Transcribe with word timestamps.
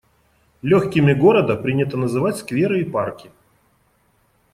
«Лёгкими 0.63 1.13
города» 1.13 1.55
принято 1.55 1.95
называть 1.95 2.35
скверы 2.35 2.81
и 2.81 2.83
парки. 2.83 3.29